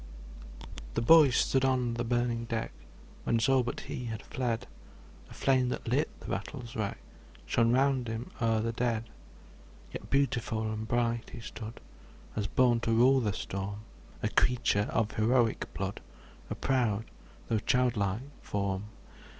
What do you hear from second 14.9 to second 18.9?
of heroic blood, A proud though childlike form.